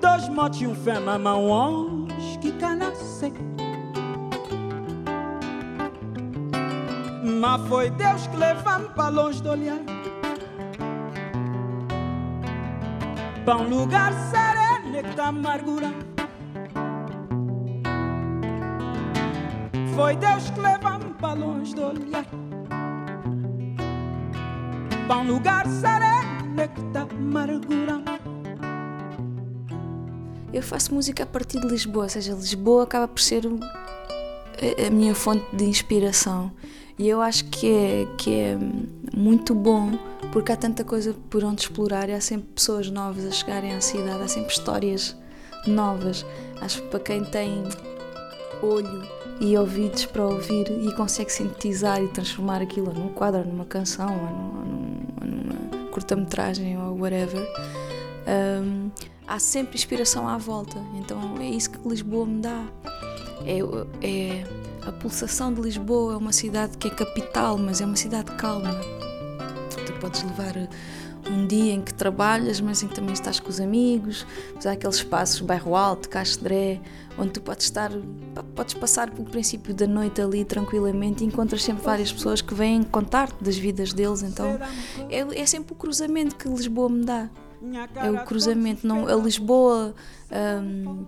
Dois 0.02 0.28
motos 0.30 0.62
e 0.62 0.66
um 0.66 0.74
fema 0.74 1.20
mãos 1.20 2.38
que 2.42 2.52
canasce 2.54 3.32
Mas 7.40 7.68
foi 7.68 7.92
Deus 7.92 8.26
que 8.26 8.36
levou-me 8.36 8.90
para 8.96 9.10
longe 9.10 9.44
do 9.44 9.52
olhar 9.52 9.78
Para 13.46 13.58
um 13.58 13.70
lugar 13.70 14.12
sereno 14.32 15.04
que 15.04 15.16
tá 15.16 15.28
amargura. 15.28 15.94
Foi 19.96 20.16
Deus 20.16 20.50
que 20.50 20.60
levou-me 20.60 21.14
para 21.14 21.34
longe 21.34 21.76
do 21.76 21.84
olhar 21.84 22.43
para 25.08 25.18
um 25.18 25.28
lugar 25.28 25.68
sereno 25.68 26.56
que 26.56 26.82
está 26.82 27.02
amargura. 27.02 28.02
Eu 30.54 30.62
faço 30.62 30.94
música 30.94 31.24
a 31.24 31.26
partir 31.26 31.60
de 31.60 31.68
Lisboa, 31.68 32.04
ou 32.04 32.10
seja, 32.10 32.34
Lisboa 32.34 32.84
acaba 32.84 33.08
por 33.08 33.20
ser 33.20 33.44
a 33.46 34.90
minha 34.90 35.14
fonte 35.14 35.44
de 35.56 35.66
inspiração. 35.66 36.52
E 36.98 37.10
eu 37.10 37.22
acho 37.22 37.46
que 37.46 37.72
é, 37.72 38.08
que 38.18 38.34
é 38.34 38.58
muito 39.16 39.54
bom 39.56 39.98
porque 40.32 40.52
há 40.52 40.56
tanta 40.56 40.84
coisa 40.84 41.16
por 41.30 41.44
onde 41.44 41.62
explorar 41.62 42.08
e 42.08 42.14
há 42.14 42.22
sempre 42.22 42.50
pessoas 42.54 42.90
novas 42.90 43.26
a 43.26 43.32
chegarem 43.32 43.74
à 43.74 43.82
cidade, 43.82 44.22
há 44.22 44.28
sempre 44.28 44.54
histórias 44.54 45.18
novas. 45.66 46.26
Acho 46.62 46.82
que 46.82 46.88
para 46.88 47.00
quem 47.00 47.24
tem 47.26 47.64
olho 48.62 49.08
e 49.40 49.58
ouvidos 49.58 50.06
para 50.06 50.26
ouvir 50.26 50.68
e 50.70 50.94
consegue 50.96 51.32
sintetizar 51.32 52.02
e 52.02 52.08
transformar 52.08 52.62
aquilo 52.62 52.94
num 52.94 53.10
quadro, 53.10 53.46
numa 53.46 53.66
canção, 53.66 54.10
ou, 54.10 54.30
num, 54.30 55.06
ou 55.20 55.28
numa 55.28 55.90
curta-metragem 55.90 56.78
ou 56.78 56.98
whatever. 57.00 57.46
Um, 58.28 58.90
há 59.28 59.40
sempre 59.40 59.76
inspiração 59.76 60.28
à 60.28 60.38
volta, 60.38 60.78
então 60.96 61.36
é 61.40 61.46
isso 61.46 61.72
que 61.72 61.88
Lisboa 61.88 62.26
me 62.26 62.42
dá. 62.42 62.66
É, 63.46 63.60
é 64.06 64.44
a 64.88 64.92
pulsação 64.92 65.54
de 65.54 65.62
Lisboa, 65.62 66.14
é 66.14 66.18
uma 66.18 66.32
cidade 66.32 66.78
que 66.78 66.88
é 66.88 66.92
capital, 66.92 67.58
mas 67.58 67.82
é 67.82 67.86
uma 67.86 67.96
cidade 67.96 68.32
calma. 68.34 68.80
Tu 69.86 69.94
podes 70.00 70.24
levar 70.24 70.56
um 71.30 71.48
dia 71.48 71.74
em 71.74 71.82
que 71.82 71.94
trabalhas, 71.94 72.60
mas 72.60 72.84
em 72.84 72.88
que 72.88 72.96
também 72.96 73.14
estás 73.14 73.40
com 73.40 73.50
os 73.50 73.60
amigos, 73.60 74.26
há 74.66 74.72
aqueles 74.72 74.98
espaços, 74.98 75.42
bairro 75.42 75.76
alto, 75.76 76.10
Castré, 76.10 76.82
onde 77.18 77.32
tu 77.32 77.42
podes 77.42 77.66
estar, 77.66 77.92
podes 78.56 78.74
passar 78.74 79.10
pelo 79.12 79.30
princípio 79.30 79.74
da 79.74 79.88
noite 79.88 80.22
ali 80.22 80.44
tranquilamente 80.44 81.24
e 81.24 81.28
encontras 81.28 81.64
sempre 81.64 81.84
várias 81.84 82.12
pessoas 82.12 82.42
que 82.42 82.54
vêm 82.54 82.84
contar-te 82.84 83.44
das 83.44 83.58
vidas 83.58 83.94
deles, 83.94 84.24
então 84.24 84.60
é, 85.10 85.42
é, 85.42 85.46
sempre 85.46 85.74
o 85.74 85.76
cruzamento 85.76 86.36
que 86.36 86.48
Lisboa 86.48 86.90
me 86.90 87.06
dá. 87.06 87.30
É 87.96 88.12
o 88.12 88.26
cruzamento, 88.26 88.86
não, 88.86 89.08
a 89.08 89.16
Lisboa. 89.16 89.96
Um, 90.62 91.06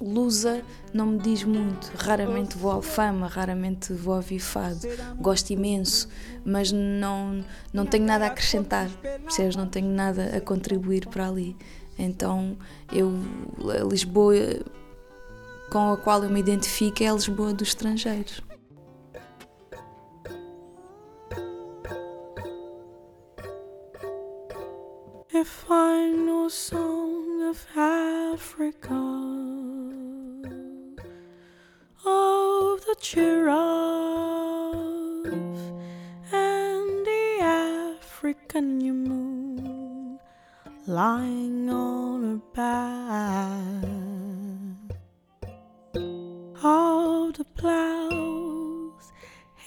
Lusa 0.00 0.62
não 0.92 1.06
me 1.06 1.18
diz 1.18 1.42
muito, 1.42 1.90
raramente 1.96 2.56
vou 2.56 2.70
ao 2.70 2.82
Fama, 2.82 3.26
raramente 3.26 3.94
vou 3.94 4.14
ao 4.14 4.20
Vifado. 4.20 4.80
Gosto 5.18 5.50
imenso, 5.50 6.08
mas 6.44 6.70
não, 6.70 7.42
não 7.72 7.86
tenho 7.86 8.04
nada 8.04 8.24
a 8.24 8.28
acrescentar, 8.28 8.90
percebes? 9.22 9.56
Não 9.56 9.66
tenho 9.66 9.88
nada 9.88 10.36
a 10.36 10.40
contribuir 10.40 11.06
para 11.08 11.28
ali. 11.28 11.56
Então, 11.98 12.58
eu, 12.92 13.10
a 13.80 13.84
Lisboa 13.84 14.34
com 15.70 15.92
a 15.92 15.96
qual 15.96 16.22
eu 16.22 16.30
me 16.30 16.40
identifico 16.40 17.02
é 17.02 17.08
a 17.08 17.12
Lisboa 17.12 17.54
dos 17.54 17.68
estrangeiros. 17.68 18.42
If 25.32 25.66
I 25.68 26.12
know 26.12 26.48
song 26.48 27.42
of 27.50 27.66
Africa, 27.76 29.45
of 33.14 33.22
and 36.32 37.06
the 37.06 37.38
African 37.40 39.04
moon 39.04 40.18
lying 40.88 41.70
on 41.70 42.22
her 42.24 42.40
back, 42.52 43.84
of 46.64 47.34
the 47.34 47.44
plows 47.54 49.12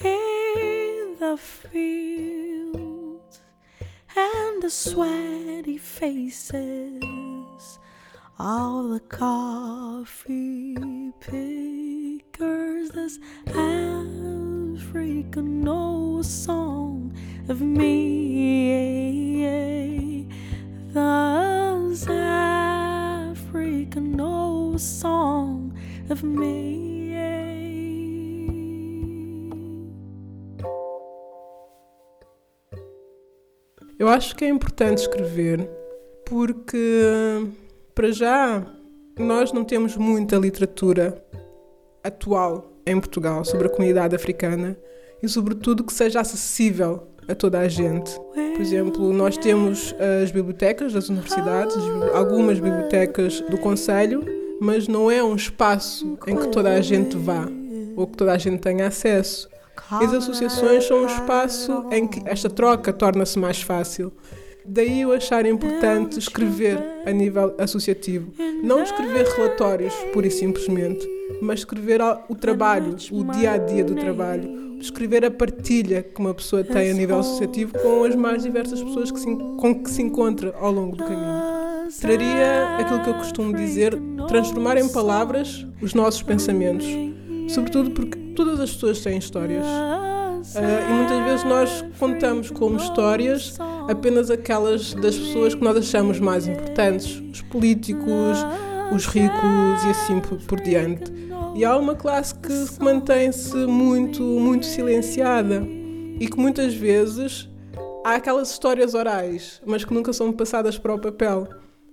in 0.00 1.16
the 1.18 1.38
fields 1.38 3.40
and 4.16 4.62
the 4.62 4.70
sweaty 4.70 5.78
faces 5.78 7.02
of 8.38 8.90
the 8.90 9.00
coffee 9.08 10.76
pickers. 12.40 12.88
Does 12.90 13.20
Africa 14.74 15.42
know 15.42 16.22
song 16.22 17.12
of 17.48 17.62
me? 17.62 18.68
Does 20.92 22.06
Africa 22.08 23.20
know 24.00 24.78
song 24.78 25.72
of 26.08 26.24
me? 26.24 26.80
Eu 33.98 34.08
acho 34.08 34.34
que 34.34 34.46
é 34.46 34.48
importante 34.48 35.02
escrever 35.02 35.68
porque, 36.24 37.46
para 37.94 38.10
já, 38.10 38.66
nós 39.18 39.52
não 39.52 39.62
temos 39.62 39.94
muita 39.94 40.36
literatura 40.36 41.22
atual 42.02 42.72
em 42.86 42.98
Portugal 42.98 43.44
sobre 43.44 43.66
a 43.66 43.70
comunidade 43.70 44.16
africana 44.16 44.76
e, 45.22 45.28
sobretudo, 45.28 45.84
que 45.84 45.92
seja 45.92 46.20
acessível 46.20 47.06
a 47.28 47.34
toda 47.34 47.60
a 47.60 47.68
gente. 47.68 48.10
Por 48.34 48.60
exemplo, 48.60 49.12
nós 49.12 49.36
temos 49.36 49.94
as 50.22 50.30
bibliotecas 50.30 50.92
das 50.92 51.08
universidades, 51.08 51.76
algumas 52.14 52.58
bibliotecas 52.58 53.40
do 53.42 53.58
Conselho, 53.58 54.24
mas 54.60 54.88
não 54.88 55.10
é 55.10 55.22
um 55.22 55.34
espaço 55.34 56.18
em 56.26 56.36
que 56.36 56.48
toda 56.48 56.72
a 56.72 56.80
gente 56.80 57.16
vá 57.16 57.46
ou 57.96 58.06
que 58.06 58.16
toda 58.16 58.32
a 58.32 58.38
gente 58.38 58.60
tenha 58.60 58.86
acesso. 58.86 59.48
As 59.90 60.12
associações 60.12 60.84
são 60.84 61.02
um 61.02 61.06
espaço 61.06 61.86
em 61.90 62.06
que 62.06 62.20
esta 62.24 62.50
troca 62.50 62.92
torna-se 62.92 63.38
mais 63.38 63.62
fácil. 63.62 64.12
Daí 64.64 65.00
eu 65.00 65.12
achar 65.12 65.46
importante 65.46 66.18
escrever 66.18 66.78
a 67.06 67.10
nível 67.10 67.54
associativo. 67.58 68.32
Não 68.62 68.82
escrever 68.82 69.26
relatórios, 69.26 69.94
pura 70.12 70.26
e 70.26 70.30
simplesmente, 70.30 71.08
mas 71.40 71.60
escrever 71.60 72.00
o 72.28 72.34
trabalho, 72.34 72.96
o 73.12 73.24
dia 73.32 73.52
a 73.52 73.58
dia 73.58 73.84
do 73.84 73.94
trabalho. 73.94 74.78
Escrever 74.80 75.24
a 75.24 75.30
partilha 75.30 76.02
que 76.02 76.18
uma 76.18 76.32
pessoa 76.32 76.64
tem 76.64 76.90
a 76.90 76.94
nível 76.94 77.18
associativo 77.18 77.78
com 77.78 78.04
as 78.04 78.14
mais 78.14 78.42
diversas 78.42 78.82
pessoas 78.82 79.10
que 79.10 79.20
se, 79.20 79.26
com 79.26 79.82
que 79.82 79.90
se 79.90 80.00
encontra 80.00 80.54
ao 80.58 80.72
longo 80.72 80.96
do 80.96 81.04
caminho. 81.04 81.60
Traria 82.00 82.78
aquilo 82.78 83.02
que 83.02 83.10
eu 83.10 83.14
costumo 83.14 83.54
dizer, 83.54 83.94
transformar 84.28 84.78
em 84.78 84.88
palavras 84.88 85.66
os 85.82 85.92
nossos 85.92 86.22
pensamentos. 86.22 86.86
Sobretudo 87.48 87.90
porque 87.90 88.16
todas 88.34 88.60
as 88.60 88.72
pessoas 88.72 89.02
têm 89.02 89.18
histórias. 89.18 89.66
Uh, 89.66 90.90
e 90.90 90.92
muitas 90.94 91.24
vezes 91.24 91.44
nós 91.44 91.84
contamos 91.98 92.50
como 92.50 92.76
histórias 92.78 93.58
apenas 93.88 94.30
aquelas 94.30 94.94
das 94.94 95.16
pessoas 95.16 95.54
que 95.54 95.62
nós 95.62 95.76
achamos 95.76 96.18
mais 96.18 96.46
importantes, 96.46 97.22
os 97.30 97.42
políticos, 97.42 98.38
os 98.92 99.06
ricos 99.06 99.84
e 99.86 99.90
assim 99.90 100.20
por, 100.20 100.38
por 100.42 100.60
diante. 100.60 101.12
E 101.54 101.64
há 101.64 101.76
uma 101.76 101.94
classe 101.94 102.34
que 102.34 102.52
mantém-se 102.82 103.56
muito, 103.66 104.22
muito 104.22 104.66
silenciada 104.66 105.62
e 106.18 106.28
que 106.28 106.38
muitas 106.38 106.74
vezes 106.74 107.48
há 108.04 108.14
aquelas 108.14 108.50
histórias 108.50 108.94
orais, 108.94 109.60
mas 109.66 109.84
que 109.84 109.92
nunca 109.92 110.12
são 110.12 110.32
passadas 110.32 110.78
para 110.78 110.94
o 110.94 110.98
papel. 110.98 111.48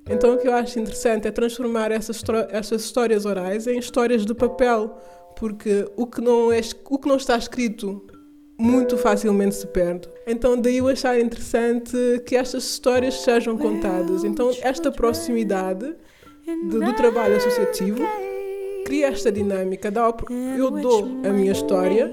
Então 0.09 0.35
o 0.35 0.37
que 0.37 0.47
eu 0.47 0.53
acho 0.53 0.79
interessante 0.79 1.27
é 1.27 1.31
transformar 1.31 1.91
essas, 1.91 2.23
essas 2.49 2.83
histórias 2.83 3.25
orais 3.25 3.67
em 3.67 3.77
histórias 3.77 4.25
de 4.25 4.33
papel, 4.33 4.97
porque 5.35 5.85
o 5.95 6.07
que 6.07 6.21
não, 6.21 6.51
é, 6.51 6.61
o 6.89 6.97
que 6.97 7.07
não 7.07 7.17
está 7.17 7.37
escrito 7.37 8.05
muito 8.59 8.97
facilmente 8.97 9.55
se 9.55 9.67
perde. 9.67 10.07
Então 10.25 10.59
daí 10.59 10.77
eu 10.77 10.87
achar 10.87 11.19
interessante 11.19 11.95
que 12.25 12.35
estas 12.35 12.63
histórias 12.63 13.21
sejam 13.21 13.57
contadas. 13.57 14.23
Então 14.23 14.49
esta 14.61 14.91
proximidade 14.91 15.95
de, 16.47 16.79
do 16.79 16.93
trabalho 16.93 17.35
associativo 17.35 18.01
cria 18.85 19.07
esta 19.07 19.29
dinâmica. 19.29 19.91
Eu 20.57 20.71
dou 20.71 21.03
a 21.25 21.29
minha 21.29 21.51
história, 21.51 22.09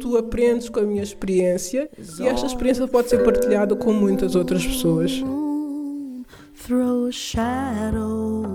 tu 0.00 0.16
aprendes 0.16 0.70
com 0.70 0.80
a 0.80 0.82
minha 0.82 1.02
experiência 1.02 1.90
e 2.18 2.26
esta 2.26 2.46
experiência 2.46 2.88
pode 2.88 3.10
ser 3.10 3.22
partilhada 3.22 3.76
com 3.76 3.92
muitas 3.92 4.34
outras 4.34 4.64
pessoas. 4.64 5.22
Throw 6.66 7.06
a 7.06 7.12
shadow 7.12 8.46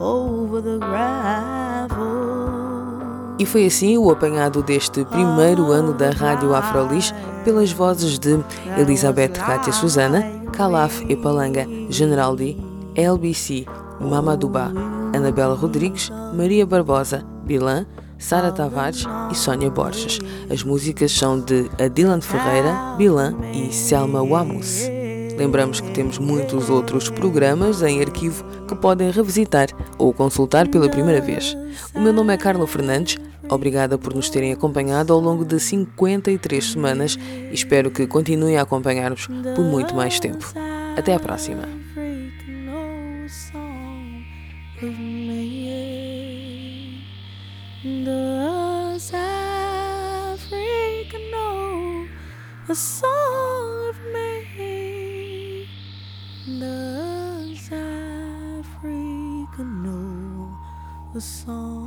over 0.00 0.62
the 0.62 0.78
gravel. 0.78 2.42
E 3.38 3.46
foi 3.46 3.66
assim 3.66 3.96
o 3.96 4.10
apanhado 4.10 4.62
deste 4.62 5.04
primeiro 5.06 5.70
ano 5.70 5.94
da 5.94 6.10
Rádio 6.10 6.54
Afrolis 6.54 7.14
pelas 7.44 7.72
vozes 7.72 8.18
de 8.18 8.38
Elizabeth 8.76 9.30
Cátia 9.30 9.72
Susana, 9.72 10.22
Calaf 10.52 11.02
e 11.08 11.16
Palanga, 11.16 11.66
Generaldi, 11.88 12.56
LBC, 12.94 13.64
Mamadouba, 14.02 14.72
Anabela 15.14 15.54
Rodrigues, 15.54 16.10
Maria 16.34 16.66
Barbosa, 16.66 17.24
Bilan, 17.44 17.86
Sara 18.18 18.52
Tavares 18.52 19.04
e 19.30 19.34
Sônia 19.34 19.70
Borges. 19.70 20.18
As 20.50 20.62
músicas 20.62 21.12
são 21.12 21.40
de 21.40 21.70
Adilan 21.78 22.20
Ferreira, 22.20 22.94
Bilan 22.96 23.34
e 23.52 23.72
Selma 23.72 24.22
Wamus. 24.22 24.82
Lembramos 25.36 25.80
que 25.80 25.90
temos 25.90 26.18
muitos 26.18 26.70
outros 26.70 27.08
programas 27.08 27.82
em 27.82 28.00
arquivo 28.00 28.44
que 28.68 28.76
podem 28.76 29.10
revisitar 29.10 29.68
ou 29.98 30.12
consultar 30.12 30.68
pela 30.68 30.88
primeira 30.88 31.20
vez. 31.20 31.56
O 31.94 32.00
meu 32.00 32.12
nome 32.12 32.32
é 32.32 32.36
Carla 32.36 32.66
Fernandes, 32.66 33.18
obrigada 33.48 33.98
por 33.98 34.14
nos 34.14 34.30
terem 34.30 34.52
acompanhado 34.52 35.12
ao 35.12 35.18
longo 35.18 35.44
de 35.44 35.58
53 35.58 36.64
semanas 36.64 37.18
e 37.50 37.54
espero 37.54 37.90
que 37.90 38.06
continuem 38.06 38.56
a 38.56 38.62
acompanhar-nos 38.62 39.26
por 39.26 39.64
muito 39.64 39.94
mais 39.94 40.20
tempo. 40.20 40.52
Até 40.96 41.14
à 41.14 41.18
próxima. 41.18 41.81
the 52.72 52.76
song 52.76 53.90
of 53.90 53.98
me 54.14 55.68
does 56.58 57.70
Africa 57.70 59.62
know 59.62 60.56
the 61.12 61.20
song? 61.20 61.81